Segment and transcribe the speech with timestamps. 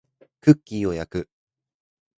[0.41, 1.29] クッキーを焼く